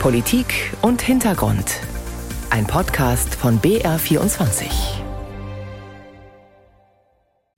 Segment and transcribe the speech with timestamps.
[0.00, 1.80] Politik und Hintergrund.
[2.50, 5.05] Ein Podcast von BR24.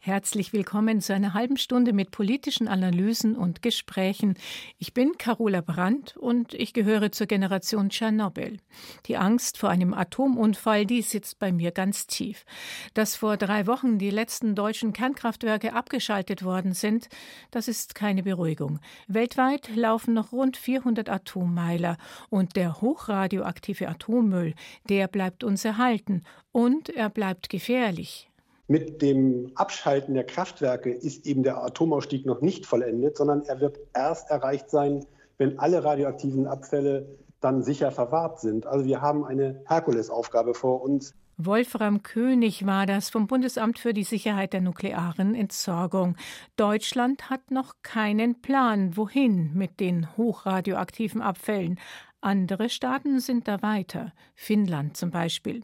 [0.08, 4.38] Herzlich willkommen zu einer halben Stunde mit politischen Analysen und Gesprächen.
[4.78, 8.56] Ich bin Carola Brandt und ich gehöre zur Generation Tschernobyl.
[9.04, 12.46] Die Angst vor einem Atomunfall, die sitzt bei mir ganz tief.
[12.94, 17.10] Dass vor drei Wochen die letzten deutschen Kernkraftwerke abgeschaltet worden sind,
[17.50, 18.78] das ist keine Beruhigung.
[19.08, 21.98] Weltweit laufen noch rund 400 Atommeiler
[22.30, 24.54] und der hochradioaktive Atommüll,
[24.88, 28.28] der bleibt uns erhalten und er bleibt gefährlich.
[28.70, 33.78] Mit dem Abschalten der Kraftwerke ist eben der Atomausstieg noch nicht vollendet, sondern er wird
[33.94, 35.06] erst erreicht sein,
[35.38, 37.08] wenn alle radioaktiven Abfälle
[37.40, 38.66] dann sicher verwahrt sind.
[38.66, 41.14] Also wir haben eine Herkulesaufgabe vor uns.
[41.40, 46.16] Wolfram König war das vom Bundesamt für die Sicherheit der nuklearen Entsorgung.
[46.56, 51.78] Deutschland hat noch keinen Plan, wohin mit den hochradioaktiven Abfällen.
[52.20, 55.62] Andere Staaten sind da weiter, Finnland zum Beispiel.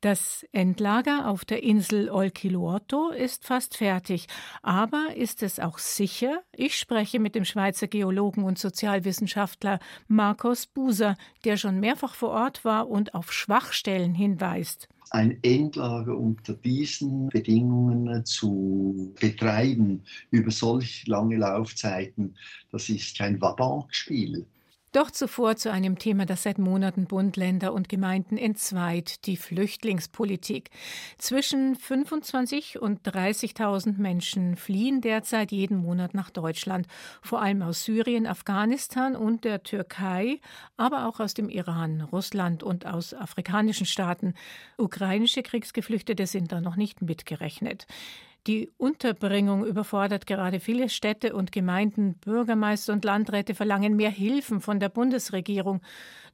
[0.00, 4.28] Das Endlager auf der Insel Olkiluoto ist fast fertig.
[4.62, 6.42] Aber ist es auch sicher?
[6.54, 12.64] Ich spreche mit dem Schweizer Geologen und Sozialwissenschaftler Markus Buser, der schon mehrfach vor Ort
[12.64, 21.36] war und auf Schwachstellen hinweist ein Endlager unter diesen Bedingungen zu betreiben über solch lange
[21.36, 22.36] Laufzeiten,
[22.70, 24.46] das ist kein Wabonspiel.
[24.98, 30.70] Doch zuvor zu einem Thema, das seit Monaten Bund, Länder und Gemeinden entzweit, die Flüchtlingspolitik.
[31.18, 36.88] Zwischen 25 und 30.000 Menschen fliehen derzeit jeden Monat nach Deutschland,
[37.22, 40.40] vor allem aus Syrien, Afghanistan und der Türkei,
[40.76, 44.34] aber auch aus dem Iran, Russland und aus afrikanischen Staaten.
[44.78, 47.86] Ukrainische Kriegsgeflüchtete sind da noch nicht mitgerechnet.
[48.46, 52.14] Die Unterbringung überfordert gerade viele Städte und Gemeinden.
[52.14, 55.82] Bürgermeister und Landräte verlangen mehr Hilfen von der Bundesregierung.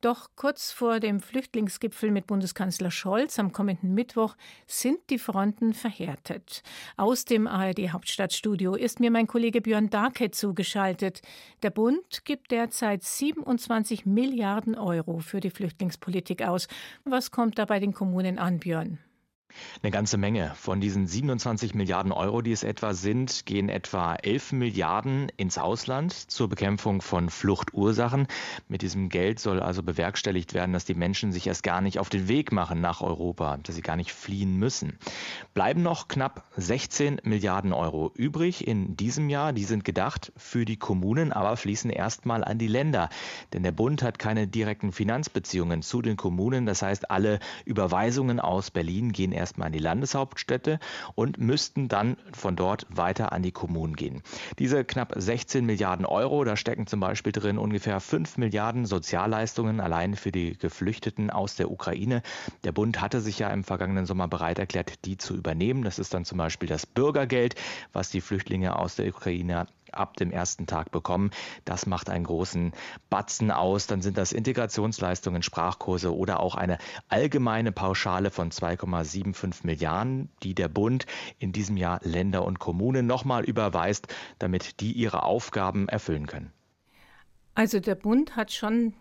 [0.01, 6.63] Doch kurz vor dem Flüchtlingsgipfel mit Bundeskanzler Scholz am kommenden Mittwoch sind die Fronten verhärtet.
[6.97, 11.23] Aus dem ARD Hauptstadtstudio ist mir mein Kollege Björn Darke zugeschaltet.
[11.63, 16.69] Der Bund gibt derzeit 27 Milliarden Euro für die Flüchtlingspolitik aus.
[17.05, 18.99] Was kommt da bei den Kommunen an, Björn?
[19.83, 20.53] Eine ganze Menge.
[20.57, 26.13] Von diesen 27 Milliarden Euro, die es etwa sind, gehen etwa 11 Milliarden ins Ausland
[26.13, 28.27] zur Bekämpfung von Fluchtursachen.
[28.69, 32.09] Mit diesem Geld soll also bewerkstelligt werden, dass die Menschen sich erst gar nicht auf
[32.09, 34.99] den Weg machen nach Europa, dass sie gar nicht fliehen müssen.
[35.53, 39.53] Bleiben noch knapp 16 Milliarden Euro übrig in diesem Jahr.
[39.53, 43.09] Die sind gedacht für die Kommunen, aber fließen erstmal an die Länder.
[43.53, 46.67] Denn der Bund hat keine direkten Finanzbeziehungen zu den Kommunen.
[46.67, 50.79] Das heißt, alle Überweisungen aus Berlin gehen erst erstmal in die Landeshauptstädte
[51.15, 54.23] und müssten dann von dort weiter an die Kommunen gehen.
[54.59, 60.17] Diese knapp 16 Milliarden Euro, da stecken zum Beispiel drin ungefähr 5 Milliarden Sozialleistungen allein
[60.17, 62.23] für die Geflüchteten aus der Ukraine.
[62.65, 65.83] Der Bund hatte sich ja im vergangenen Sommer bereit erklärt, die zu übernehmen.
[65.83, 67.55] Das ist dann zum Beispiel das Bürgergeld,
[67.93, 69.67] was die Flüchtlinge aus der Ukraine
[69.97, 71.31] ab dem ersten Tag bekommen.
[71.65, 72.73] Das macht einen großen
[73.11, 73.87] Batzen aus.
[73.87, 76.79] Dann sind das Integrationsleistungen, Sprachkurse oder auch eine
[77.09, 81.07] allgemeine Pauschale von 2,75 Milliarden, die der Bund
[81.39, 86.53] in diesem Jahr Länder und Kommunen nochmal überweist, damit die ihre Aufgaben erfüllen können.
[87.55, 88.95] Also der Bund hat schon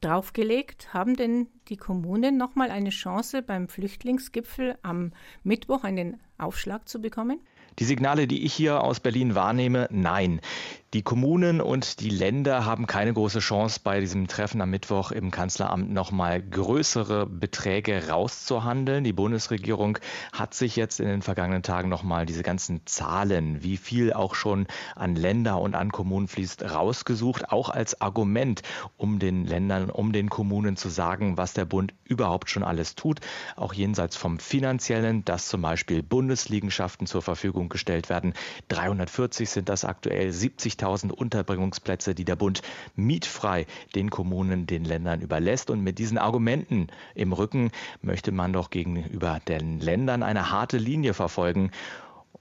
[0.00, 0.92] draufgelegt.
[0.92, 5.12] Haben denn die Kommunen nochmal eine Chance beim Flüchtlingsgipfel am
[5.42, 7.40] Mittwoch einen Aufschlag zu bekommen?
[7.78, 10.40] Die Signale, die ich hier aus Berlin wahrnehme, nein.
[10.96, 15.30] Die Kommunen und die Länder haben keine große Chance, bei diesem Treffen am Mittwoch im
[15.30, 19.04] Kanzleramt nochmal größere Beträge rauszuhandeln.
[19.04, 19.98] Die Bundesregierung
[20.32, 24.66] hat sich jetzt in den vergangenen Tagen nochmal diese ganzen Zahlen, wie viel auch schon
[24.94, 28.62] an Länder und an Kommunen fließt, rausgesucht, auch als Argument,
[28.96, 33.20] um den Ländern, um den Kommunen zu sagen, was der Bund überhaupt schon alles tut,
[33.54, 38.32] auch jenseits vom finanziellen, dass zum Beispiel Bundesliegenschaften zur Verfügung gestellt werden.
[38.68, 42.62] 340 sind das aktuell, 70.000 10.000 Unterbringungsplätze, die der Bund
[42.94, 45.70] mietfrei den Kommunen, den Ländern überlässt.
[45.70, 47.70] Und mit diesen Argumenten im Rücken
[48.02, 51.70] möchte man doch gegenüber den Ländern eine harte Linie verfolgen.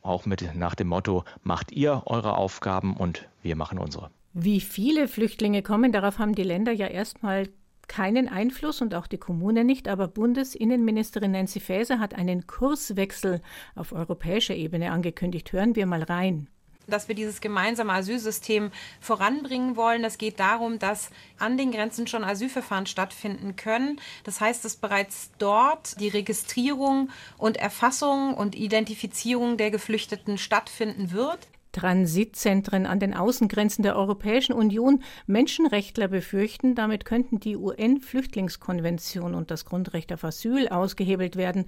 [0.01, 4.11] Auch mit nach dem Motto, macht ihr eure Aufgaben und wir machen unsere.
[4.33, 7.47] Wie viele Flüchtlinge kommen, darauf haben die Länder ja erstmal
[7.87, 13.41] keinen Einfluss und auch die Kommunen nicht, aber Bundesinnenministerin Nancy Faeser hat einen Kurswechsel
[13.75, 15.51] auf europäischer Ebene angekündigt.
[15.53, 16.47] Hören wir mal rein
[16.87, 20.03] dass wir dieses gemeinsame Asylsystem voranbringen wollen.
[20.03, 21.09] Es geht darum, dass
[21.39, 23.99] an den Grenzen schon Asylverfahren stattfinden können.
[24.23, 31.47] Das heißt, dass bereits dort die Registrierung und Erfassung und Identifizierung der Geflüchteten stattfinden wird.
[31.75, 35.03] Transitzentren an den Außengrenzen der Europäischen Union.
[35.27, 41.65] Menschenrechtler befürchten, damit könnten die UN-Flüchtlingskonvention und das Grundrecht auf Asyl ausgehebelt werden.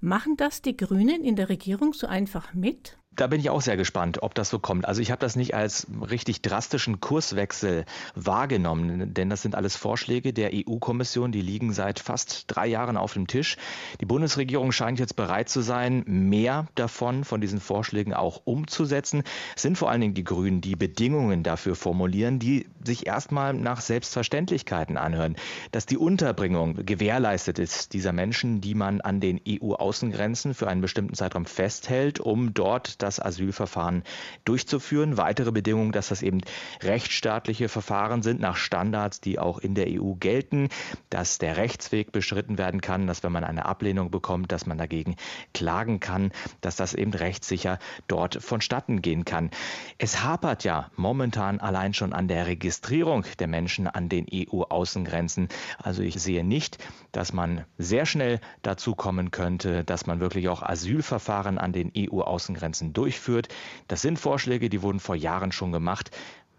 [0.00, 2.96] Machen das die Grünen in der Regierung so einfach mit?
[3.14, 4.86] Da bin ich auch sehr gespannt, ob das so kommt.
[4.86, 10.32] Also ich habe das nicht als richtig drastischen Kurswechsel wahrgenommen, denn das sind alles Vorschläge
[10.32, 13.58] der EU-Kommission, die liegen seit fast drei Jahren auf dem Tisch.
[14.00, 19.24] Die Bundesregierung scheint jetzt bereit zu sein, mehr davon, von diesen Vorschlägen auch umzusetzen.
[19.56, 23.82] Es sind vor allen Dingen die Grünen, die Bedingungen dafür formulieren, die sich erstmal nach
[23.82, 25.36] Selbstverständlichkeiten anhören,
[25.70, 31.14] dass die Unterbringung gewährleistet ist dieser Menschen, die man an den EU-Außengrenzen für einen bestimmten
[31.14, 34.02] Zeitraum festhält, um dort das Asylverfahren
[34.44, 35.16] durchzuführen.
[35.16, 36.40] Weitere Bedingungen, dass das eben
[36.82, 40.68] rechtsstaatliche Verfahren sind nach Standards, die auch in der EU gelten,
[41.10, 45.16] dass der Rechtsweg beschritten werden kann, dass wenn man eine Ablehnung bekommt, dass man dagegen
[45.54, 47.78] klagen kann, dass das eben rechtssicher
[48.08, 49.50] dort vonstatten gehen kann.
[49.98, 55.48] Es hapert ja momentan allein schon an der Registrierung der Menschen an den EU-Außengrenzen.
[55.78, 56.78] Also ich sehe nicht,
[57.12, 62.91] dass man sehr schnell dazu kommen könnte, dass man wirklich auch Asylverfahren an den EU-Außengrenzen
[62.92, 63.48] durchführt.
[63.88, 66.10] Das sind Vorschläge, die wurden vor Jahren schon gemacht.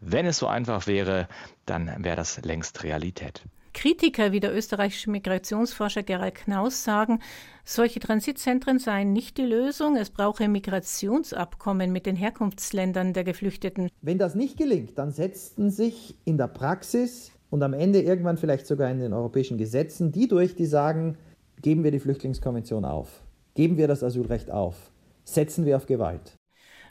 [0.02, 1.28] Wenn es so einfach wäre,
[1.66, 3.44] dann wäre das längst Realität.
[3.74, 7.20] Kritiker wie der österreichische Migrationsforscher Gerald Knaus sagen,
[7.66, 9.96] solche Transitzentren seien nicht die Lösung.
[9.96, 13.90] Es brauche Migrationsabkommen mit den Herkunftsländern der Geflüchteten.
[14.02, 18.68] Wenn das nicht gelingt, dann setzten sich in der Praxis und am Ende irgendwann vielleicht
[18.68, 21.18] sogar in den europäischen Gesetzen die durch, die sagen,
[21.62, 23.24] geben wir die Flüchtlingskonvention auf,
[23.56, 24.93] geben wir das Asylrecht auf
[25.24, 26.38] setzen wir auf Gewalt.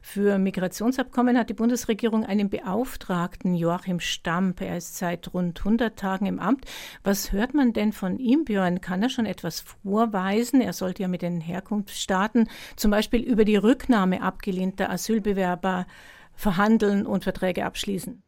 [0.05, 4.61] Für Migrationsabkommen hat die Bundesregierung einen Beauftragten, Joachim Stamp.
[4.61, 6.65] Er ist seit rund 100 Tagen im Amt.
[7.05, 8.81] Was hört man denn von ihm, Björn?
[8.81, 10.61] Kann er schon etwas vorweisen?
[10.61, 15.87] Er sollte ja mit den Herkunftsstaaten zum Beispiel über die Rücknahme abgelehnter Asylbewerber
[16.35, 18.25] verhandeln und Verträge abschließen.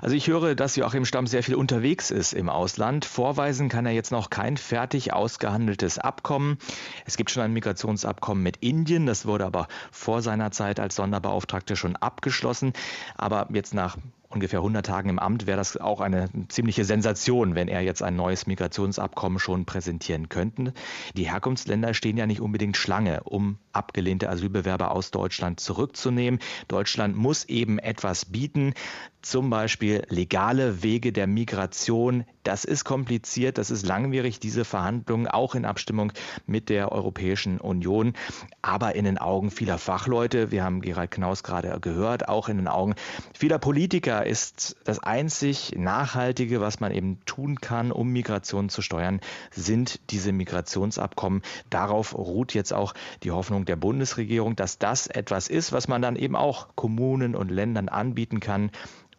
[0.00, 3.04] Also ich höre, dass Joachim Stamm sehr viel unterwegs ist im Ausland.
[3.04, 6.58] Vorweisen kann er jetzt noch kein fertig ausgehandeltes Abkommen.
[7.04, 11.76] Es gibt schon ein Migrationsabkommen mit Indien, das wurde aber vor seiner Zeit als Sonderbeauftragte
[11.76, 12.72] schon abgeschlossen.
[13.16, 13.96] Aber jetzt nach
[14.28, 18.16] ungefähr 100 Tagen im Amt wäre das auch eine ziemliche Sensation, wenn er jetzt ein
[18.16, 20.72] neues Migrationsabkommen schon präsentieren könnte.
[21.14, 26.40] Die Herkunftsländer stehen ja nicht unbedingt Schlange, um abgelehnte Asylbewerber aus Deutschland zurückzunehmen.
[26.66, 28.74] Deutschland muss eben etwas bieten,
[29.22, 32.24] zum Beispiel legale Wege der Migration.
[32.44, 36.12] Das ist kompliziert, das ist langwierig, diese Verhandlungen, auch in Abstimmung
[36.46, 38.14] mit der Europäischen Union,
[38.62, 42.68] aber in den Augen vieler Fachleute, wir haben Gerald Knaus gerade gehört, auch in den
[42.68, 42.94] Augen
[43.34, 49.20] vieler Politiker ist das einzig Nachhaltige, was man eben tun kann, um Migration zu steuern,
[49.50, 51.42] sind diese Migrationsabkommen.
[51.68, 56.16] Darauf ruht jetzt auch die Hoffnung der Bundesregierung, dass das etwas ist, was man dann
[56.16, 58.70] eben auch Kommunen und Ländern anbieten kann,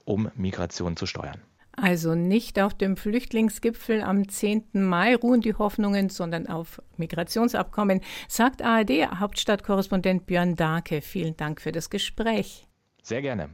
[0.06, 1.40] um Migration zu steuern.
[1.82, 4.66] Also nicht auf dem Flüchtlingsgipfel am 10.
[4.74, 11.02] Mai ruhen die Hoffnungen, sondern auf Migrationsabkommen, sagt ARD-Hauptstadtkorrespondent Björn Darke.
[11.02, 12.68] Vielen Dank für das Gespräch.
[13.02, 13.50] Sehr gerne.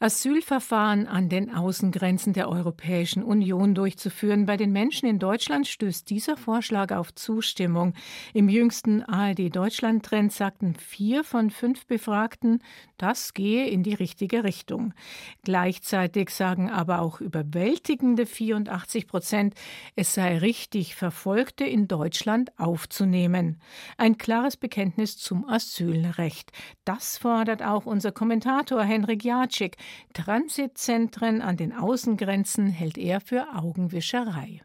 [0.00, 4.46] Asylverfahren an den Außengrenzen der Europäischen Union durchzuführen.
[4.46, 7.94] Bei den Menschen in Deutschland stößt dieser Vorschlag auf Zustimmung.
[8.32, 12.62] Im jüngsten ARD Deutschland Trend sagten vier von fünf Befragten,
[12.98, 14.94] das gehe in die richtige Richtung.
[15.42, 19.54] Gleichzeitig sagen aber auch überwältigende 84 Prozent,
[19.96, 23.60] es sei richtig, Verfolgte in Deutschland aufzunehmen.
[23.96, 26.52] Ein klares Bekenntnis zum Asylrecht.
[26.84, 29.76] Das fordert auch unser Kommentator Henrik Jacek.
[30.12, 34.62] Transitzentren an den Außengrenzen hält er für Augenwischerei.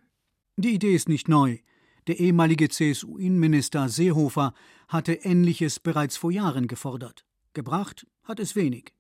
[0.57, 1.57] Die Idee ist nicht neu.
[2.07, 4.53] Der ehemalige CSU-Innenminister Seehofer
[4.88, 7.25] hatte Ähnliches bereits vor Jahren gefordert.
[7.53, 8.93] Gebracht hat es wenig.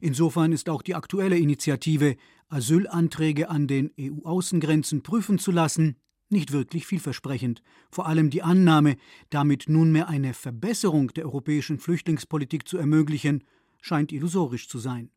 [0.00, 2.16] Insofern ist auch die aktuelle Initiative,
[2.48, 5.96] Asylanträge an den EU-Außengrenzen prüfen zu lassen,
[6.28, 7.62] nicht wirklich vielversprechend.
[7.90, 8.96] Vor allem die Annahme,
[9.30, 13.44] damit nunmehr eine Verbesserung der europäischen Flüchtlingspolitik zu ermöglichen,
[13.80, 15.10] scheint illusorisch zu sein.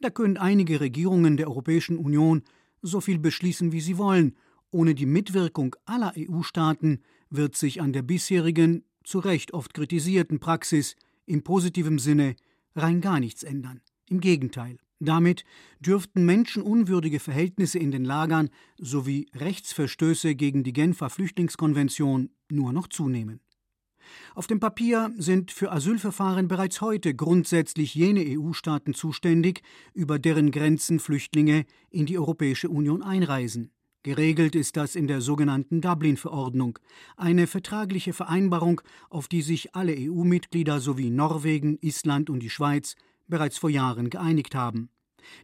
[0.00, 2.42] Da können einige Regierungen der Europäischen Union
[2.82, 4.36] so viel beschließen, wie sie wollen.
[4.70, 10.96] Ohne die Mitwirkung aller EU-Staaten wird sich an der bisherigen, zu Recht oft kritisierten Praxis
[11.26, 12.36] im positiven Sinne
[12.74, 13.80] rein gar nichts ändern.
[14.08, 14.78] Im Gegenteil.
[14.98, 15.44] Damit
[15.78, 23.40] dürften menschenunwürdige Verhältnisse in den Lagern sowie Rechtsverstöße gegen die Genfer Flüchtlingskonvention nur noch zunehmen.
[24.34, 29.62] Auf dem Papier sind für Asylverfahren bereits heute grundsätzlich jene EU-Staaten zuständig,
[29.94, 33.70] über deren Grenzen Flüchtlinge in die Europäische Union einreisen.
[34.02, 36.78] Geregelt ist das in der sogenannten Dublin-Verordnung,
[37.16, 42.94] eine vertragliche Vereinbarung, auf die sich alle EU-Mitglieder sowie Norwegen, Island und die Schweiz
[43.26, 44.90] bereits vor Jahren geeinigt haben.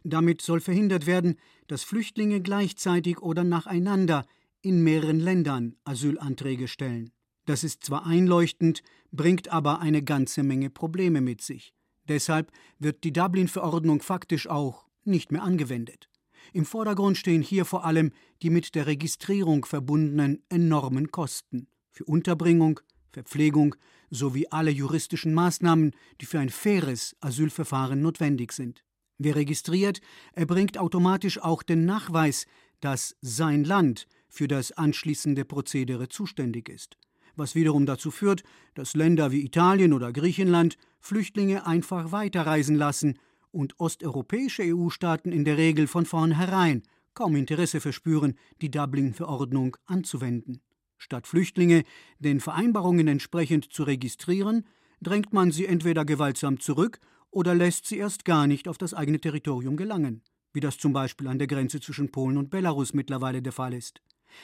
[0.05, 1.35] Damit soll verhindert werden,
[1.67, 4.25] dass Flüchtlinge gleichzeitig oder nacheinander
[4.61, 7.11] in mehreren Ländern Asylanträge stellen.
[7.45, 11.73] Das ist zwar einleuchtend, bringt aber eine ganze Menge Probleme mit sich.
[12.07, 16.09] Deshalb wird die Dublin-Verordnung faktisch auch nicht mehr angewendet.
[16.51, 22.79] Im Vordergrund stehen hier vor allem die mit der Registrierung verbundenen enormen Kosten für Unterbringung,
[23.11, 23.75] Verpflegung
[24.09, 28.83] sowie alle juristischen Maßnahmen, die für ein faires Asylverfahren notwendig sind.
[29.17, 30.01] Wer registriert,
[30.33, 32.45] erbringt automatisch auch den Nachweis,
[32.79, 36.97] dass sein Land für das anschließende Prozedere zuständig ist,
[37.35, 43.19] was wiederum dazu führt, dass Länder wie Italien oder Griechenland Flüchtlinge einfach weiterreisen lassen
[43.51, 50.61] und osteuropäische EU-Staaten in der Regel von vornherein kaum Interesse verspüren, die Dublin-Verordnung anzuwenden.
[50.97, 51.83] Statt Flüchtlinge
[52.19, 54.65] den Vereinbarungen entsprechend zu registrieren,
[55.01, 56.99] drängt man sie entweder gewaltsam zurück
[57.29, 60.23] oder lässt sie erst gar nicht auf das eigene Territorium gelangen,
[60.53, 64.01] wie das zum Beispiel an der Grenze zwischen Polen und Belarus mittlerweile der Fall ist.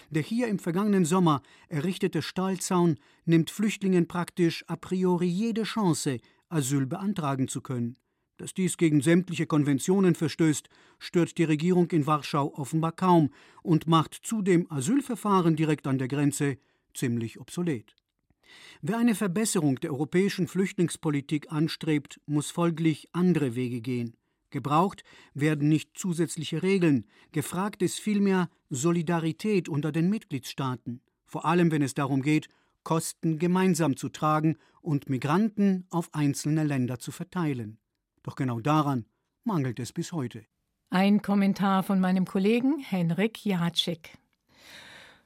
[0.09, 6.17] Der hier im vergangenen Sommer errichtete Stahlzaun nimmt Flüchtlingen praktisch a priori jede Chance,
[6.49, 7.97] Asyl beantragen zu können.
[8.37, 13.31] Dass dies gegen sämtliche Konventionen verstößt, stört die Regierung in Warschau offenbar kaum
[13.63, 16.57] und macht zudem Asylverfahren direkt an der Grenze
[16.93, 17.95] ziemlich obsolet.
[18.81, 24.15] Wer eine Verbesserung der europäischen Flüchtlingspolitik anstrebt, muss folglich andere Wege gehen.
[24.49, 25.03] Gebraucht
[25.33, 31.93] werden nicht zusätzliche Regeln, gefragt ist vielmehr Solidarität unter den Mitgliedstaaten, vor allem wenn es
[31.93, 32.49] darum geht,
[32.83, 37.77] Kosten gemeinsam zu tragen und Migranten auf einzelne Länder zu verteilen.
[38.23, 39.05] Doch genau daran
[39.43, 40.45] mangelt es bis heute.
[40.89, 44.17] Ein Kommentar von meinem Kollegen Henrik Jacek.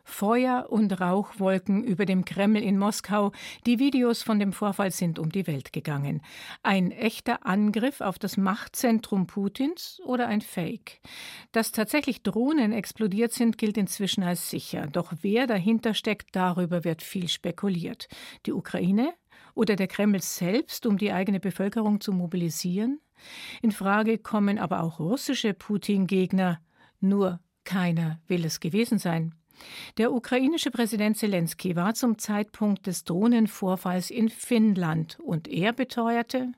[0.04, 3.32] Feuer und Rauchwolken über dem Kreml in Moskau.
[3.66, 6.22] Die Videos von dem Vorfall sind um die Welt gegangen.
[6.62, 11.02] Ein echter Angriff auf das Machtzentrum Putins oder ein Fake?
[11.52, 14.88] Dass tatsächlich Drohnen explodiert sind, gilt inzwischen als sicher.
[14.88, 18.08] Doch wer dahinter steckt, darüber wird viel spekuliert.
[18.46, 19.14] Die Ukraine?
[19.56, 23.00] oder der Kreml selbst, um die eigene Bevölkerung zu mobilisieren?
[23.62, 26.60] In Frage kommen aber auch russische Putin-Gegner.
[27.00, 29.36] Nur keiner will es gewesen sein.
[29.98, 36.54] Der ukrainische Präsident Zelensky war zum Zeitpunkt des Drohnenvorfalls in Finnland und er beteuerte,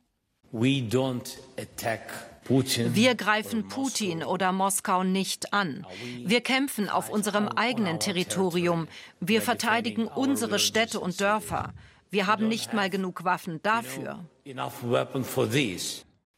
[2.48, 5.86] wir greifen Putin oder Moskau nicht an.
[6.24, 8.88] Wir kämpfen auf unserem eigenen Territorium.
[9.20, 11.74] Wir verteidigen unsere Städte und Dörfer.
[12.12, 14.24] Wir haben nicht mal genug Waffen dafür.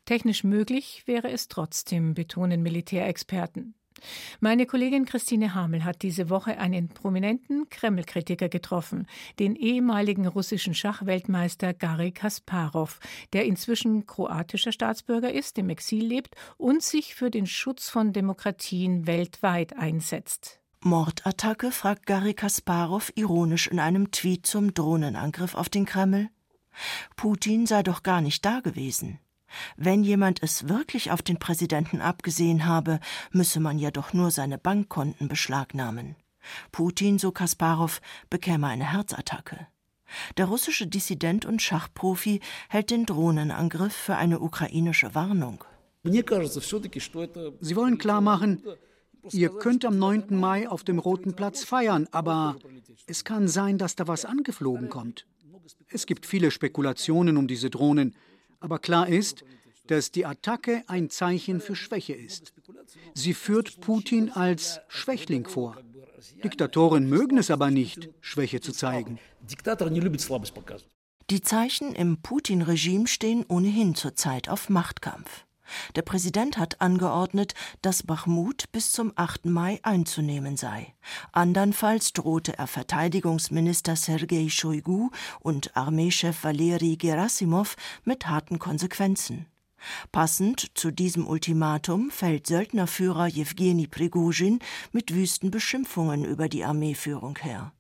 [0.05, 3.75] Technisch möglich wäre es trotzdem, betonen Militärexperten.
[4.39, 9.07] Meine Kollegin Christine Hamel hat diese Woche einen prominenten Kreml-Kritiker getroffen,
[9.39, 12.99] den ehemaligen russischen Schachweltmeister Garry Kasparov,
[13.33, 19.07] der inzwischen kroatischer Staatsbürger ist, im Exil lebt und sich für den Schutz von Demokratien
[19.07, 20.59] weltweit einsetzt.
[20.81, 21.71] Mordattacke?
[21.71, 26.29] fragt Garry Kasparov ironisch in einem Tweet zum Drohnenangriff auf den Kreml.
[27.15, 29.19] Putin sei doch gar nicht da gewesen.
[29.75, 32.99] Wenn jemand es wirklich auf den Präsidenten abgesehen habe,
[33.31, 36.15] müsse man ja doch nur seine Bankkonten beschlagnahmen.
[36.71, 39.67] Putin, so Kasparov, bekäme eine Herzattacke.
[40.37, 42.39] Der russische Dissident und Schachprofi
[42.69, 45.63] hält den Drohnenangriff für eine ukrainische Warnung.
[46.03, 46.23] Sie
[47.75, 48.63] wollen klar machen,
[49.31, 50.27] Ihr könnt am 9.
[50.29, 52.55] Mai auf dem Roten Platz feiern, aber
[53.07, 55.25] es kann sein, dass da was angeflogen kommt.
[55.89, 58.15] Es gibt viele Spekulationen um diese Drohnen,
[58.59, 59.43] aber klar ist,
[59.87, 62.53] dass die Attacke ein Zeichen für Schwäche ist.
[63.13, 65.77] Sie führt Putin als Schwächling vor.
[66.43, 69.19] Diktatoren mögen es aber nicht, Schwäche zu zeigen.
[71.29, 75.46] Die Zeichen im Putin-Regime stehen ohnehin zurzeit auf Machtkampf.
[75.95, 79.45] Der Präsident hat angeordnet, dass Bachmut bis zum 8.
[79.45, 80.93] Mai einzunehmen sei.
[81.31, 85.09] Andernfalls drohte er Verteidigungsminister Sergei Shoigu
[85.39, 89.47] und Armeechef Valeri Gerasimov mit harten Konsequenzen.
[90.11, 94.59] Passend zu diesem Ultimatum fällt Söldnerführer Jewgeni Prigozhin
[94.91, 97.71] mit wüsten Beschimpfungen über die Armeeführung her.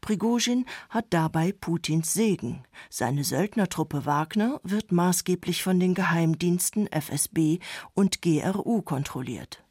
[0.00, 2.64] Prigozhin hat dabei Putins Segen.
[2.90, 7.58] Seine Söldnertruppe Wagner wird maßgeblich von den Geheimdiensten FSB
[7.94, 9.64] und GRU kontrolliert.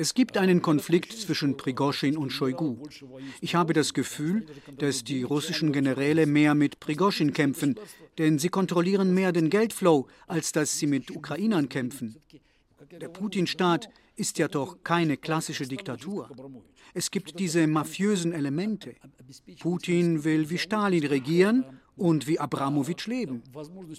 [0.00, 2.76] Es gibt einen Konflikt zwischen Prigozhin und Shoigu.
[3.40, 7.74] Ich habe das Gefühl, dass die russischen Generäle mehr mit Prigozhin kämpfen,
[8.16, 12.14] denn sie kontrollieren mehr den Geldflow, als dass sie mit Ukrainern kämpfen.
[12.92, 16.28] Der Putin-Staat ist ja doch keine klassische Diktatur.
[16.94, 18.94] Es gibt diese mafiösen Elemente.
[19.60, 21.64] Putin will wie Stalin regieren
[21.96, 23.42] und wie Abramowitsch leben.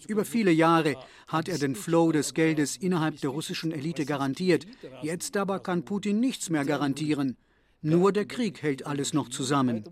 [0.08, 0.96] Über viele Jahre
[1.28, 4.66] hat er den Flow des Geldes innerhalb der russischen Elite garantiert.
[5.02, 7.38] Jetzt aber kann Putin nichts mehr garantieren.
[7.82, 9.84] Nur der Krieg hält alles noch zusammen.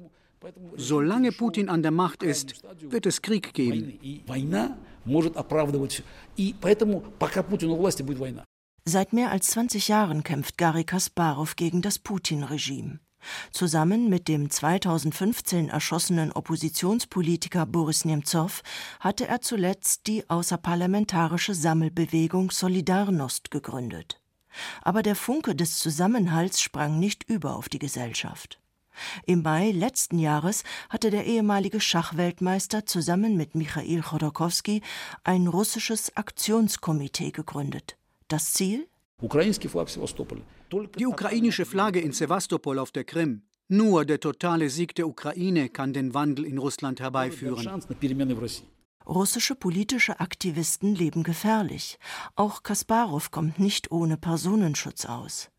[0.76, 4.00] Solange Putin an der Macht ist, wird es Krieg geben.
[8.90, 13.02] Seit mehr als 20 Jahren kämpft Garry Kasparov gegen das Putin-Regime.
[13.52, 18.64] Zusammen mit dem 2015 erschossenen Oppositionspolitiker Boris Nemzow
[19.02, 24.22] hatte er zuletzt die außerparlamentarische Sammelbewegung Solidarnost gegründet.
[24.84, 28.62] Aber der Funke des Zusammenhalts sprang nicht über auf die Gesellschaft.
[29.26, 34.82] Im Mai letzten Jahres hatte der ehemalige Schachweltmeister zusammen mit Michail Chodorkowski
[35.26, 37.98] ein russisches Aktionskomitee gegründet.
[38.28, 38.88] Das Ziel?
[39.22, 43.44] Die ukrainische Flagge in Sevastopol auf der Krim.
[43.70, 47.82] Nur der totale Sieg der Ukraine kann den Wandel in Russland herbeiführen.
[49.06, 51.98] Russische politische Aktivisten leben gefährlich.
[52.36, 55.50] Auch Kasparov kommt nicht ohne Personenschutz aus.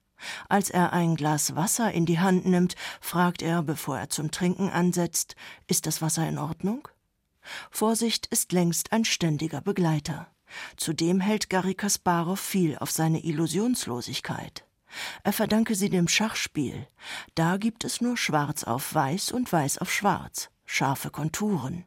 [0.49, 4.69] Als er ein Glas Wasser in die Hand nimmt, fragt er, bevor er zum Trinken
[4.69, 6.89] ansetzt, ist das Wasser in Ordnung?
[7.71, 10.29] Vorsicht ist längst ein ständiger Begleiter.
[10.77, 14.65] Zudem hält Garry Kasparov viel auf seine Illusionslosigkeit.
[15.23, 16.87] Er verdanke sie dem Schachspiel.
[17.35, 21.85] Da gibt es nur Schwarz auf Weiß und Weiß auf Schwarz, scharfe Konturen.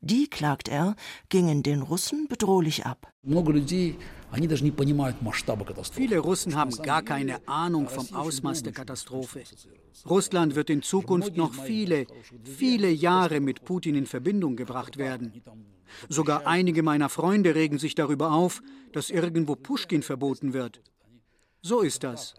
[0.00, 0.94] Die, klagt er,
[1.28, 3.12] gingen den Russen bedrohlich ab.
[5.92, 9.42] Viele Russen haben gar keine Ahnung vom Ausmaß der Katastrophe.
[10.08, 12.06] Russland wird in Zukunft noch viele,
[12.44, 15.32] viele Jahre mit Putin in Verbindung gebracht werden.
[16.08, 18.62] Sogar einige meiner Freunde regen sich darüber auf,
[18.92, 20.80] dass irgendwo Pushkin verboten wird.
[21.62, 22.34] So ist das.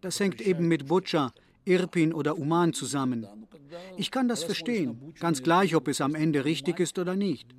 [0.00, 1.32] Das hängt eben mit Butscha,
[1.64, 3.26] Irpin oder Uman zusammen.
[3.96, 7.54] Ich kann das verstehen, ganz gleich, ob es am Ende richtig ist oder nicht.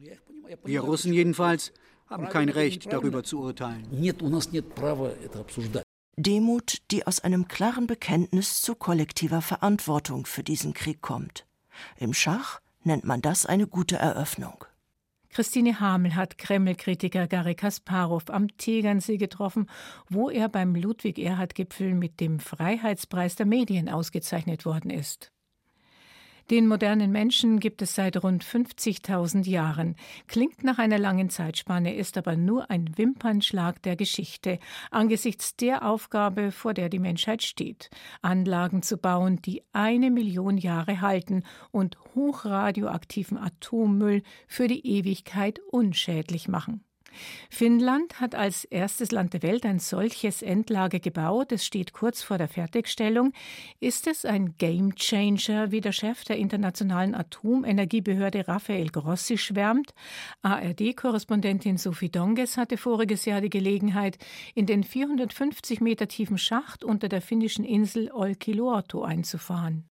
[0.63, 1.71] Wir Russen jedenfalls
[2.07, 3.87] haben kein Recht, darüber zu urteilen.
[6.17, 11.45] Demut, die aus einem klaren Bekenntnis zu kollektiver Verantwortung für diesen Krieg kommt.
[11.97, 14.63] Im Schach nennt man das eine gute Eröffnung.
[15.35, 19.69] Christine Hamel hat Kreml-Kritiker Garry Kasparov am Tegernsee getroffen,
[20.07, 25.33] wo er beim Ludwig-Erhard-Gipfel mit dem Freiheitspreis der Medien ausgezeichnet worden ist.
[26.51, 29.95] Den modernen Menschen gibt es seit rund 50.000 Jahren.
[30.27, 34.59] Klingt nach einer langen Zeitspanne, ist aber nur ein Wimpernschlag der Geschichte
[34.91, 37.89] angesichts der Aufgabe, vor der die Menschheit steht.
[38.21, 46.47] Anlagen zu bauen, die eine Million Jahre halten und hochradioaktiven Atommüll für die Ewigkeit unschädlich
[46.47, 46.83] machen.
[47.49, 51.51] Finnland hat als erstes Land der Welt ein solches Endlager gebaut.
[51.51, 53.33] Es steht kurz vor der Fertigstellung.
[53.79, 59.93] Ist es ein Gamechanger, wie der Chef der Internationalen Atomenergiebehörde Raphael Grossi schwärmt?
[60.41, 64.17] ARD-Korrespondentin Sophie Donges hatte voriges Jahr die Gelegenheit,
[64.53, 69.89] in den 450 Meter tiefen Schacht unter der finnischen Insel Olkiluoto einzufahren.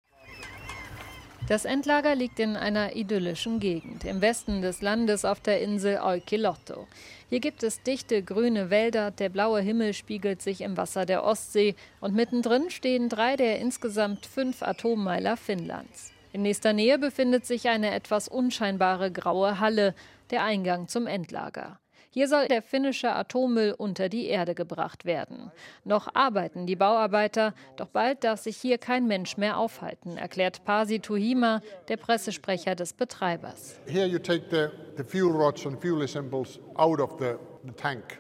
[1.49, 6.89] Das Endlager liegt in einer idyllischen Gegend im Westen des Landes auf der Insel Olkiluoto.
[7.29, 11.77] Hier gibt es dichte grüne Wälder, der blaue Himmel spiegelt sich im Wasser der Ostsee
[12.01, 16.13] und mittendrin stehen drei der insgesamt fünf Atommeiler Finnlands.
[16.33, 19.95] In nächster Nähe befindet sich eine etwas unscheinbare graue Halle,
[20.31, 21.79] der Eingang zum Endlager.
[22.17, 25.53] Hier soll der finnische Atommüll unter die Erde gebracht werden.
[25.85, 31.01] Noch arbeiten die Bauarbeiter, doch bald darf sich hier kein Mensch mehr aufhalten, erklärt Pasi
[31.01, 33.79] Tuhima, der Pressesprecher des Betreibers.
[33.87, 37.35] Here you take the, the fuel rods and fuel assembles out of the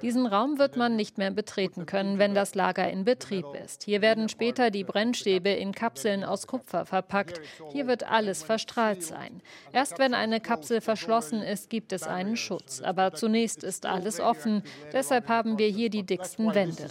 [0.03, 3.85] diesen Raum wird man nicht mehr betreten können, wenn das Lager in Betrieb ist.
[3.85, 7.41] Hier werden später die Brennstäbe in Kapseln aus Kupfer verpackt.
[7.73, 9.43] Hier wird alles verstrahlt sein.
[9.73, 12.81] Erst wenn eine Kapsel verschlossen ist, gibt es einen Schutz.
[12.81, 14.63] Aber zunächst ist alles offen.
[14.93, 16.91] Deshalb haben wir hier die dicksten Wände.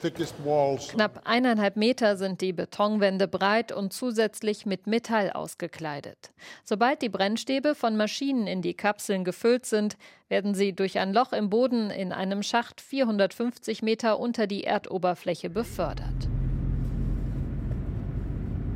[0.00, 6.32] Knapp eineinhalb Meter sind die Betonwände breit und zusätzlich mit Metall ausgekleidet.
[6.64, 9.96] Sobald die Brennstäbe von Maschinen in die Kapseln gefüllt sind,
[10.28, 15.50] werden sie durch ein Loch im Boden in einem Schacht 450 Meter unter die Erdoberfläche
[15.50, 16.28] befördert.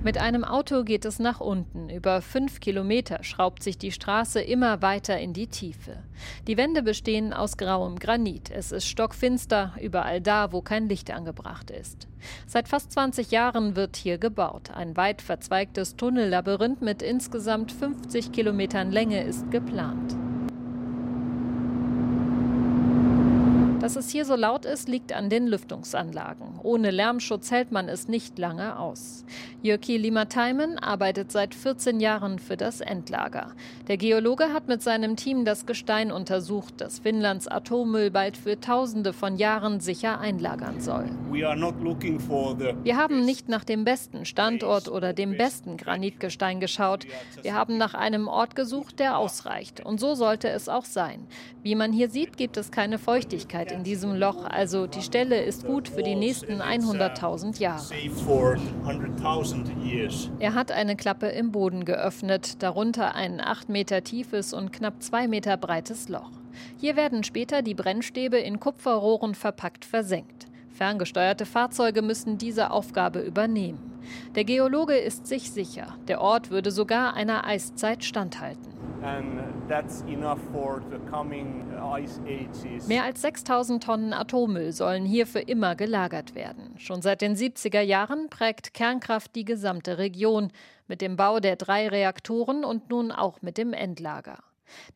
[0.04, 1.90] Mit einem Auto geht es nach unten.
[1.90, 6.04] Über fünf Kilometer schraubt sich die Straße immer weiter in die Tiefe.
[6.46, 8.48] Die Wände bestehen aus grauem Granit.
[8.50, 12.06] Es ist stockfinster, überall da, wo kein Licht angebracht ist.
[12.46, 14.70] Seit fast 20 Jahren wird hier gebaut.
[14.72, 20.16] Ein weit verzweigtes Tunnellabyrinth mit insgesamt 50 Kilometern Länge ist geplant.
[23.88, 26.60] Dass es hier so laut ist, liegt an den Lüftungsanlagen.
[26.62, 29.24] Ohne Lärmschutz hält man es nicht lange aus.
[29.62, 33.52] Jyrki Limataimen arbeitet seit 14 Jahren für das Endlager.
[33.88, 39.14] Der Geologe hat mit seinem Team das Gestein untersucht, das Finnlands Atommüll bald für Tausende
[39.14, 41.06] von Jahren sicher einlagern soll.
[41.30, 47.06] Wir haben nicht nach dem besten Standort oder dem besten Granitgestein geschaut.
[47.40, 49.84] Wir haben nach einem Ort gesucht, der ausreicht.
[49.84, 51.26] Und so sollte es auch sein.
[51.62, 55.66] Wie man hier sieht, gibt es keine Feuchtigkeit in diesem Loch, also die Stelle ist
[55.66, 57.94] gut für die nächsten 100.000 Jahre.
[60.38, 65.28] Er hat eine Klappe im Boden geöffnet, darunter ein 8 Meter tiefes und knapp 2
[65.28, 66.30] Meter breites Loch.
[66.78, 70.46] Hier werden später die Brennstäbe in Kupferrohren verpackt versenkt.
[70.78, 73.98] Ferngesteuerte Fahrzeuge müssen diese Aufgabe übernehmen.
[74.36, 78.74] Der Geologe ist sich sicher, der Ort würde sogar einer Eiszeit standhalten.
[82.86, 86.74] Mehr als 6000 Tonnen Atommüll sollen hier für immer gelagert werden.
[86.78, 90.52] Schon seit den 70er Jahren prägt Kernkraft die gesamte Region
[90.86, 94.38] mit dem Bau der drei Reaktoren und nun auch mit dem Endlager.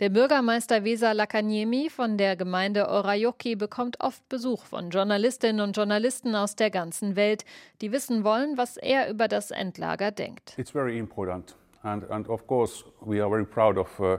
[0.00, 6.34] Der Bürgermeister Vesa Lakaniemi von der Gemeinde Orajoki bekommt oft Besuch von Journalistinnen und Journalisten
[6.34, 7.44] aus der ganzen Welt,
[7.80, 10.54] die wissen wollen, was er über das Endlager denkt.
[10.58, 11.54] It's very important.
[11.84, 11.98] Uh,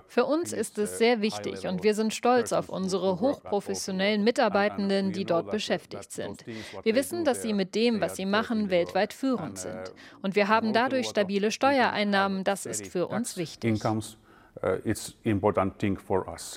[0.07, 5.13] Für uns ist es uh, sehr wichtig und wir sind stolz auf unsere hochprofessionellen Mitarbeitenden,
[5.13, 6.45] die dort beschäftigt sind.
[6.83, 9.77] Wir wissen, dass sie mit dem, was sie machen, weltweit führend sind.
[9.77, 12.43] Uh, und wir haben dadurch stabile Steuereinnahmen.
[12.43, 13.81] Das ist für uns wichtig.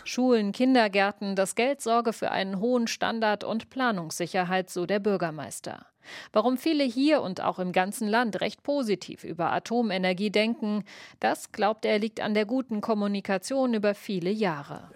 [0.05, 5.87] Schulen, Kindergärten, das Geld sorge für einen hohen Standard und Planungssicherheit, so der Bürgermeister.
[6.33, 10.85] Warum viele hier und auch im ganzen Land recht positiv über Atomenergie denken,
[11.21, 14.91] das glaubt er liegt an der guten Kommunikation über viele Jahre.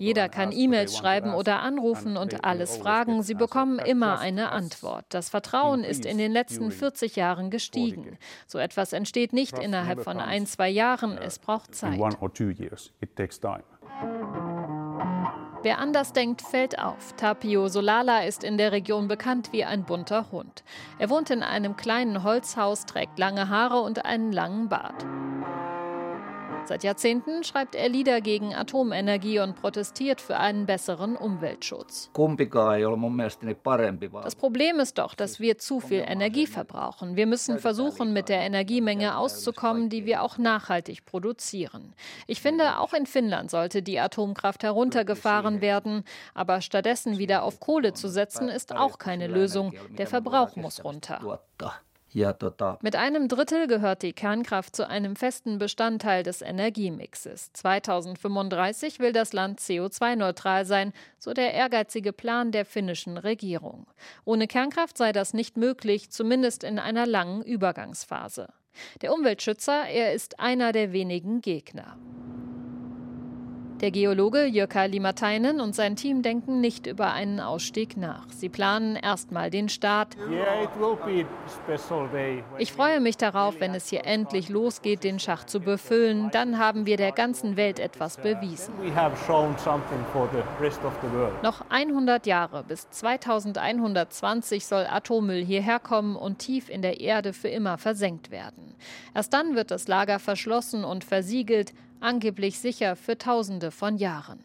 [0.00, 3.22] Jeder kann E-Mails schreiben oder anrufen und alles fragen.
[3.22, 5.04] Sie bekommen immer eine Antwort.
[5.10, 8.18] Das Vertrauen ist in den letzten 40 Jahren gestiegen.
[8.46, 11.18] So etwas entsteht nicht innerhalb von ein, zwei Jahren.
[11.18, 11.98] Es braucht Zeit.
[15.62, 17.12] Wer anders denkt, fällt auf.
[17.16, 20.64] Tapio Solala ist in der Region bekannt wie ein bunter Hund.
[20.98, 25.04] Er wohnt in einem kleinen Holzhaus, trägt lange Haare und einen langen Bart.
[26.64, 32.10] Seit Jahrzehnten schreibt er Lieder gegen Atomenergie und protestiert für einen besseren Umweltschutz.
[34.22, 37.16] Das Problem ist doch, dass wir zu viel Energie verbrauchen.
[37.16, 41.94] Wir müssen versuchen, mit der Energiemenge auszukommen, die wir auch nachhaltig produzieren.
[42.26, 47.94] Ich finde, auch in Finnland sollte die Atomkraft heruntergefahren werden, aber stattdessen wieder auf Kohle
[47.94, 49.74] zu setzen, ist auch keine Lösung.
[49.98, 51.40] Der Verbrauch muss runter.
[52.82, 57.52] Mit einem Drittel gehört die Kernkraft zu einem festen Bestandteil des Energiemixes.
[57.52, 63.86] 2035 will das Land CO2-neutral sein, so der ehrgeizige Plan der finnischen Regierung.
[64.24, 68.48] Ohne Kernkraft sei das nicht möglich, zumindest in einer langen Übergangsphase.
[69.02, 71.96] Der Umweltschützer, er ist einer der wenigen Gegner.
[73.80, 78.26] Der Geologe Jörka Limatainen und sein Team denken nicht über einen Ausstieg nach.
[78.28, 80.18] Sie planen erstmal den Start.
[82.58, 86.28] Ich freue mich darauf, wenn es hier endlich losgeht, den Schacht zu befüllen.
[86.30, 88.74] Dann haben wir der ganzen Welt etwas bewiesen.
[91.42, 97.48] Noch 100 Jahre bis 2120 soll Atommüll hierher kommen und tief in der Erde für
[97.48, 98.74] immer versenkt werden.
[99.14, 104.44] Erst dann wird das Lager verschlossen und versiegelt angeblich sicher für Tausende von Jahren.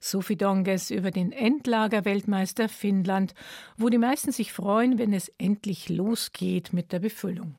[0.00, 3.34] Sophie Donges über den Endlager-Weltmeister Finnland,
[3.76, 7.56] wo die meisten sich freuen, wenn es endlich losgeht mit der Befüllung.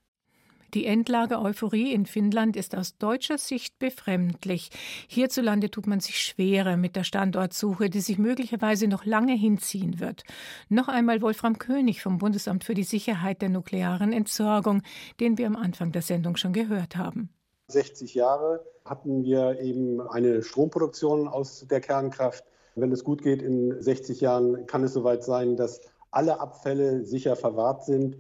[0.74, 4.72] Die Endlager-Euphorie in Finnland ist aus deutscher Sicht befremdlich.
[5.08, 10.24] Hierzulande tut man sich schwerer mit der Standortsuche, die sich möglicherweise noch lange hinziehen wird.
[10.70, 14.82] Noch einmal Wolfram König vom Bundesamt für die Sicherheit der nuklearen Entsorgung,
[15.20, 17.30] den wir am Anfang der Sendung schon gehört haben.
[17.68, 22.44] 60 Jahre hatten wir eben eine Stromproduktion aus der Kernkraft.
[22.76, 27.36] Wenn es gut geht, in 60 Jahren kann es soweit sein, dass alle Abfälle sicher
[27.36, 28.18] verwahrt sind.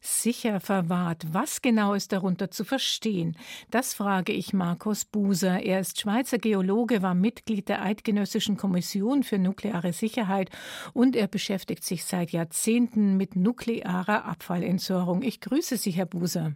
[0.00, 1.24] Sicher verwahrt.
[1.32, 3.36] Was genau ist darunter zu verstehen?
[3.70, 5.62] Das frage ich Markus Buser.
[5.62, 10.50] Er ist Schweizer Geologe, war Mitglied der Eidgenössischen Kommission für nukleare Sicherheit
[10.94, 15.22] und er beschäftigt sich seit Jahrzehnten mit nuklearer Abfallentsorgung.
[15.22, 16.54] Ich grüße Sie, Herr Buser.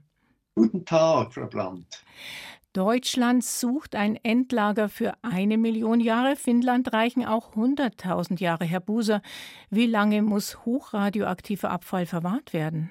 [0.55, 2.05] Guten Tag, Frau Brandt.
[2.75, 6.37] Deutschland sucht ein Endlager für eine Million Jahre.
[6.37, 8.65] Finnland reichen auch 100.000 Jahre.
[8.65, 9.23] Herr Buser,
[9.71, 12.91] wie lange muss hochradioaktiver Abfall verwahrt werden?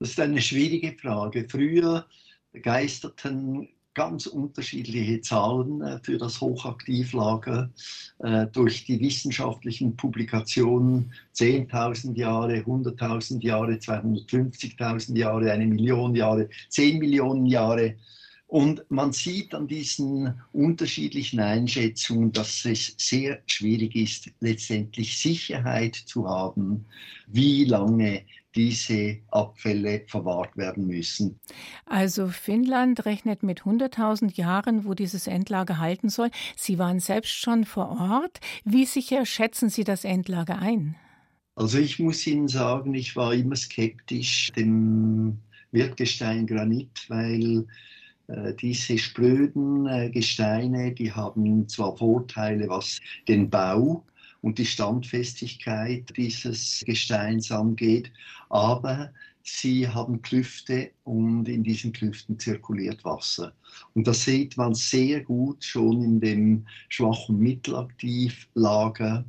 [0.00, 1.48] Das ist eine schwierige Frage.
[1.48, 2.06] Früher
[2.52, 7.70] begeisterten ganz unterschiedliche Zahlen äh, für das Hochaktivlager.
[8.18, 16.98] Äh, durch die wissenschaftlichen Publikationen 10.000 Jahre, 100.000 Jahre, 250.000 Jahre, eine Million Jahre, 10
[16.98, 17.96] Millionen Jahre.
[18.48, 26.28] Und man sieht an diesen unterschiedlichen Einschätzungen, dass es sehr schwierig ist, letztendlich Sicherheit zu
[26.28, 26.84] haben,
[27.26, 28.22] wie lange
[28.56, 31.38] diese Abfälle verwahrt werden müssen.
[31.84, 36.30] Also Finnland rechnet mit 100.000 Jahren, wo dieses Endlager halten soll.
[36.56, 38.40] Sie waren selbst schon vor Ort.
[38.64, 40.96] Wie sicher schätzen Sie das Endlager ein?
[41.54, 45.38] Also ich muss Ihnen sagen, ich war immer skeptisch dem
[45.72, 47.66] Wertgestein Granit, weil
[48.28, 54.04] äh, diese spröden äh, Gesteine, die haben zwar Vorteile, was den Bau
[54.46, 58.12] und die Standfestigkeit dieses Gesteins angeht,
[58.48, 59.10] aber
[59.42, 63.52] sie haben Klüfte und in diesen Klüften zirkuliert Wasser.
[63.94, 69.24] Und das sieht man sehr gut schon in dem schwachen Mittelaktivlager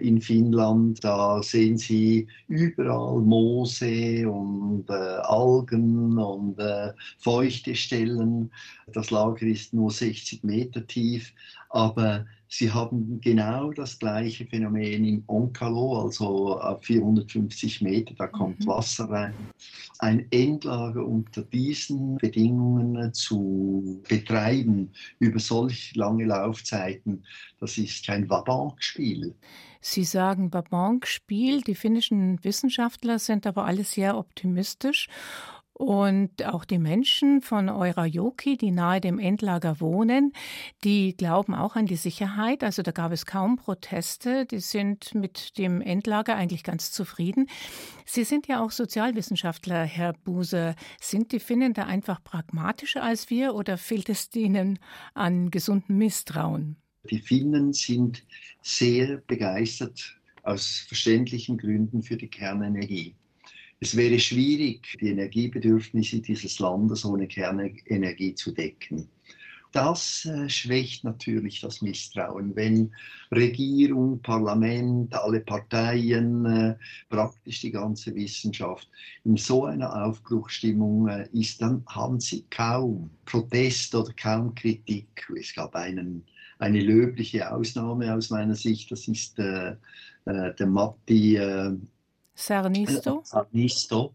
[0.00, 1.02] in Finnland.
[1.02, 8.50] Da sehen Sie überall Moose und äh, Algen und äh, feuchte Stellen.
[8.92, 11.32] Das Lager ist nur 60 Meter tief,
[11.70, 18.60] aber Sie haben genau das gleiche Phänomen in Onkalo, also auf 450 Meter, da kommt
[18.60, 18.66] mhm.
[18.66, 19.34] Wasser rein.
[19.98, 27.22] Ein Endlager unter diesen Bedingungen zu betreiben über solch lange Laufzeiten,
[27.60, 29.34] das ist kein Wabank-Spiel.
[29.80, 35.08] Sie sagen Wabank-Spiel, die finnischen Wissenschaftler sind aber alle sehr optimistisch
[35.78, 40.32] und auch die Menschen von Eurajoki, die nahe dem Endlager wohnen,
[40.82, 42.64] die glauben auch an die Sicherheit.
[42.64, 44.44] Also da gab es kaum Proteste.
[44.44, 47.48] Die sind mit dem Endlager eigentlich ganz zufrieden.
[48.04, 50.74] Sie sind ja auch Sozialwissenschaftler, Herr Buse.
[51.00, 54.80] Sind die Finnen da einfach pragmatischer als wir oder fehlt es ihnen
[55.14, 56.76] an gesundem Misstrauen?
[57.04, 58.24] Die Finnen sind
[58.62, 63.14] sehr begeistert aus verständlichen Gründen für die Kernenergie.
[63.80, 69.08] Es wäre schwierig, die Energiebedürfnisse dieses Landes ohne Kernenergie zu decken.
[69.72, 72.90] Das äh, schwächt natürlich das Misstrauen, wenn
[73.30, 76.74] Regierung, Parlament, alle Parteien, äh,
[77.10, 78.88] praktisch die ganze Wissenschaft
[79.24, 85.28] in so einer Aufbruchstimmung äh, ist, dann haben sie kaum Protest oder kaum Kritik.
[85.38, 86.24] Es gab einen,
[86.58, 89.76] eine löbliche Ausnahme aus meiner Sicht, das ist äh,
[90.24, 91.38] äh, der Matti
[92.34, 93.22] Sarnisto?
[93.24, 94.14] Sarnisto,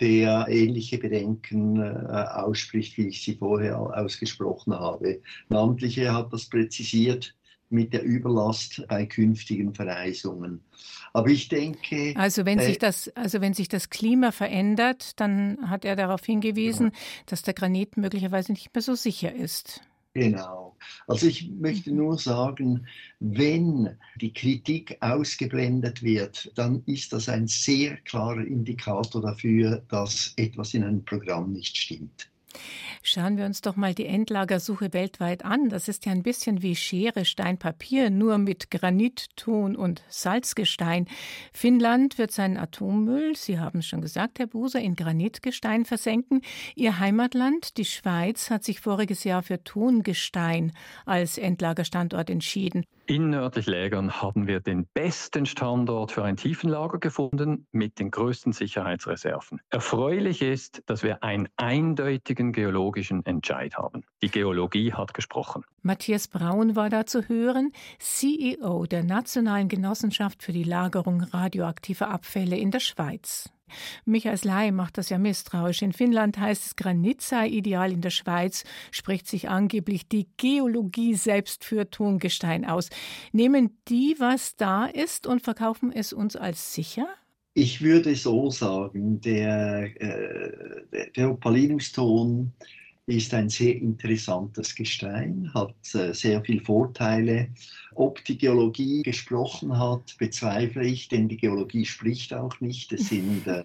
[0.00, 5.20] der ähnliche Bedenken äh, ausspricht, wie ich sie vorher ausgesprochen habe.
[5.48, 7.34] Namentlich, er hat das präzisiert
[7.70, 10.60] mit der Überlast bei künftigen Verreisungen.
[11.14, 12.14] Aber ich denke.
[12.16, 16.24] Also wenn, äh, sich, das, also wenn sich das Klima verändert, dann hat er darauf
[16.24, 16.98] hingewiesen, ja.
[17.26, 19.80] dass der Granit möglicherweise nicht mehr so sicher ist.
[20.14, 20.76] Genau.
[21.06, 21.96] Also ich möchte mhm.
[21.96, 22.86] nur sagen,
[23.20, 30.74] wenn die Kritik ausgeblendet wird, dann ist das ein sehr klarer Indikator dafür, dass etwas
[30.74, 32.31] in einem Programm nicht stimmt.
[33.02, 35.68] Schauen wir uns doch mal die Endlagersuche weltweit an.
[35.68, 41.06] Das ist ja ein bisschen wie Schere, Stein, Papier, nur mit Granit, Ton und Salzgestein.
[41.52, 46.42] Finnland wird seinen Atommüll, Sie haben es schon gesagt, Herr Buser, in Granitgestein versenken.
[46.74, 50.72] Ihr Heimatland, die Schweiz, hat sich voriges Jahr für Tongestein
[51.06, 52.84] als Endlagerstandort entschieden.
[53.06, 58.52] In nördlich Lägern haben wir den besten Standort für ein Tiefenlager gefunden mit den größten
[58.52, 59.60] Sicherheitsreserven.
[59.70, 64.02] Erfreulich ist, dass wir einen eindeutigen geologischen Entscheid haben.
[64.22, 65.64] Die Geologie hat gesprochen.
[65.82, 72.56] Matthias Braun war da zu hören, CEO der Nationalen Genossenschaft für die Lagerung radioaktiver Abfälle
[72.56, 73.52] in der Schweiz.
[74.04, 75.82] Mich als Laie macht das ja misstrauisch.
[75.82, 77.92] In Finnland heißt es, Granit sei ideal.
[77.92, 82.88] In der Schweiz spricht sich angeblich die Geologie selbst für Tongestein aus.
[83.32, 87.06] Nehmen die, was da ist, und verkaufen es uns als sicher?
[87.54, 91.38] Ich würde so sagen, der, äh, der, der
[93.06, 97.48] ist ein sehr interessantes Gestein, hat äh, sehr viele Vorteile.
[97.94, 102.92] Ob die Geologie gesprochen hat, bezweifle ich, denn die Geologie spricht auch nicht.
[102.92, 103.64] Es sind äh,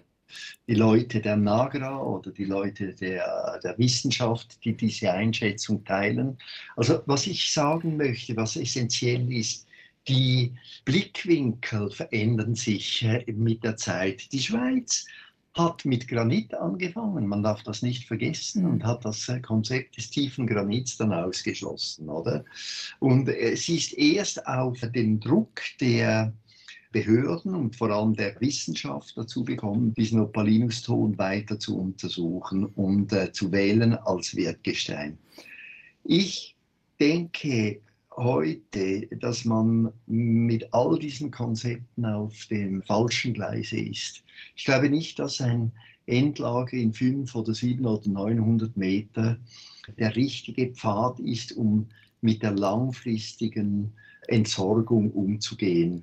[0.66, 6.36] die Leute der Nagra oder die Leute der, der Wissenschaft, die diese Einschätzung teilen.
[6.76, 9.67] Also was ich sagen möchte, was essentiell ist,
[10.08, 14.32] die Blickwinkel verändern sich äh, mit der Zeit.
[14.32, 15.06] Die Schweiz
[15.54, 20.10] hat mit Granit angefangen, man darf das nicht vergessen, und hat das äh, Konzept des
[20.10, 22.44] tiefen Granits dann ausgeschlossen, oder?
[23.00, 26.32] Und es ist erst auf den Druck der
[26.90, 33.30] Behörden und vor allem der Wissenschaft dazu bekommen, diesen Opalinuston weiter zu untersuchen und äh,
[33.30, 35.18] zu wählen als Wertgestein.
[36.04, 36.56] Ich
[36.98, 37.80] denke
[38.18, 44.24] heute, dass man mit all diesen Konzepten auf dem falschen Gleise ist.
[44.56, 45.72] Ich glaube nicht, dass ein
[46.06, 49.38] Endlager in fünf oder sieben oder 900 Meter
[49.98, 51.86] der richtige Pfad ist, um
[52.20, 53.92] mit der langfristigen
[54.26, 56.02] Entsorgung umzugehen.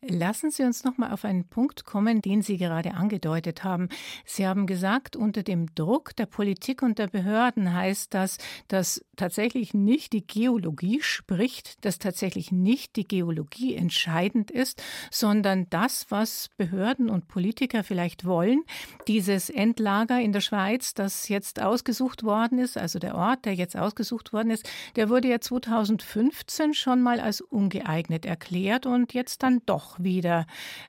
[0.00, 3.88] Lassen Sie uns noch mal auf einen Punkt kommen, den Sie gerade angedeutet haben.
[4.24, 9.74] Sie haben gesagt, unter dem Druck der Politik und der Behörden heißt das, dass tatsächlich
[9.74, 17.08] nicht die Geologie spricht, dass tatsächlich nicht die Geologie entscheidend ist, sondern das, was Behörden
[17.08, 18.62] und Politiker vielleicht wollen.
[19.06, 23.76] Dieses Endlager in der Schweiz, das jetzt ausgesucht worden ist, also der Ort, der jetzt
[23.76, 29.51] ausgesucht worden ist, der wurde ja 2015 schon mal als ungeeignet erklärt und jetzt dann
[29.66, 30.46] doch wieder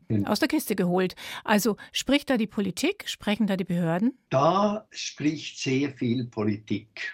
[0.07, 0.25] hm.
[0.25, 1.15] aus der Kiste geholt.
[1.43, 4.17] Also spricht da die Politik, sprechen da die Behörden?
[4.29, 7.13] Da spricht sehr viel Politik.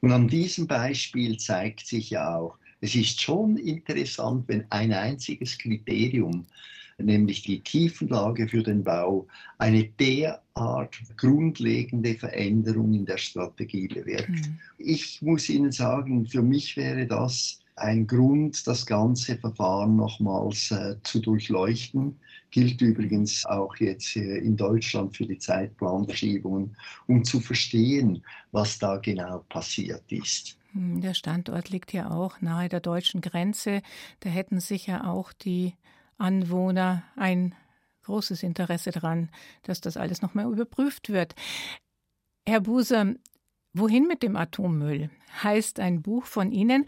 [0.00, 5.58] Und an diesem Beispiel zeigt sich ja auch, es ist schon interessant, wenn ein einziges
[5.58, 6.46] Kriterium,
[6.98, 9.26] nämlich die Tiefenlage für den Bau,
[9.58, 14.30] eine derart grundlegende Veränderung in der Strategie bewirkt.
[14.30, 14.58] Mhm.
[14.78, 20.96] Ich muss Ihnen sagen, für mich wäre das ein Grund, das ganze Verfahren nochmals äh,
[21.02, 22.18] zu durchleuchten.
[22.50, 29.44] Gilt übrigens auch jetzt in Deutschland für die Zeitplanverschiebungen, um zu verstehen, was da genau
[29.48, 30.58] passiert ist.
[30.72, 33.82] Hm, der Standort liegt ja auch nahe der deutschen Grenze.
[34.20, 35.74] Da hätten sicher auch die
[36.18, 37.54] Anwohner ein
[38.02, 39.30] großes Interesse daran,
[39.62, 41.34] dass das alles nochmal überprüft wird.
[42.46, 43.14] Herr Buser,
[43.72, 45.10] Wohin mit dem Atommüll
[45.44, 46.86] heißt ein Buch von Ihnen.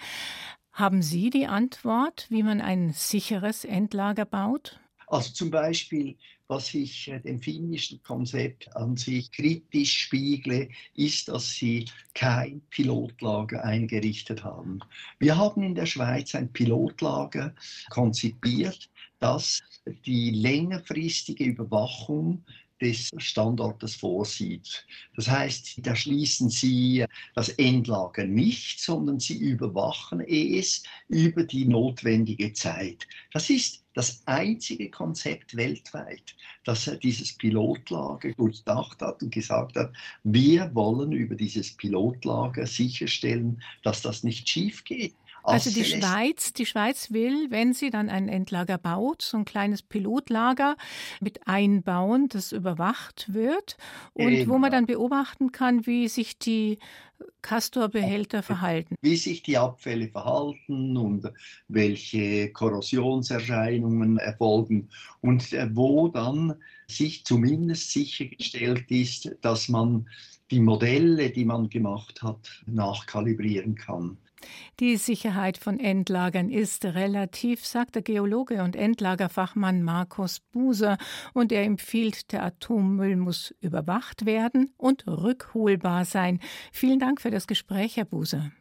[0.72, 4.80] Haben Sie die Antwort, wie man ein sicheres Endlager baut?
[5.06, 6.16] Also zum Beispiel,
[6.48, 13.62] was ich äh, dem finnischen Konzept an sich kritisch spiegle, ist, dass sie kein Pilotlager
[13.62, 14.80] eingerichtet haben.
[15.18, 17.54] Wir haben in der Schweiz ein Pilotlager
[17.90, 19.61] konzipiert, das
[20.06, 22.44] die längerfristige Überwachung
[22.83, 24.85] des Standortes vorsieht.
[25.14, 32.53] Das heißt, da schließen Sie das Endlager nicht, sondern Sie überwachen es über die notwendige
[32.53, 33.07] Zeit.
[33.33, 39.92] Das ist das einzige Konzept weltweit, das dieses Pilotlager durchdacht hat und gesagt hat,
[40.25, 45.14] wir wollen über dieses Pilotlager sicherstellen, dass das nicht schief geht.
[45.42, 49.83] Also die Schweiz, die Schweiz will, wenn sie dann ein Endlager baut, so ein kleines
[49.83, 50.76] Pilotlager
[51.20, 53.76] mit einbauen, das überwacht wird
[54.14, 54.52] und genau.
[54.52, 56.78] wo man dann beobachten kann, wie sich die
[57.40, 58.96] Castorbehälter verhalten.
[59.00, 61.31] Wie sich die Abfälle verhalten und
[61.68, 64.88] welche Korrosionserscheinungen erfolgen
[65.20, 66.55] und äh, wo dann
[66.87, 70.09] sich zumindest sichergestellt ist, dass man
[70.50, 74.18] die Modelle, die man gemacht hat, nachkalibrieren kann.
[74.81, 80.98] Die Sicherheit von Endlagern ist relativ, sagt der Geologe und Endlagerfachmann Markus Buser,
[81.35, 86.40] und er empfiehlt, der Atommüll muss überwacht werden und rückholbar sein.
[86.72, 88.52] Vielen Dank für das Gespräch, Herr Buser.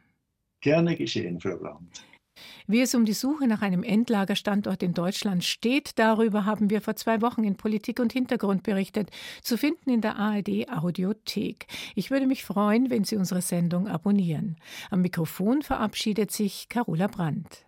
[0.60, 2.04] Gerne geschehen, Frau Brandt.
[2.66, 6.96] Wie es um die Suche nach einem Endlagerstandort in Deutschland steht, darüber haben wir vor
[6.96, 9.10] zwei Wochen in Politik und Hintergrund berichtet,
[9.42, 11.66] zu finden in der ARD Audiothek.
[11.94, 14.56] Ich würde mich freuen, wenn Sie unsere Sendung abonnieren.
[14.90, 17.60] Am Mikrofon verabschiedet sich Carola Brandt.